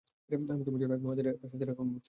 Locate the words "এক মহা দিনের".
0.93-1.35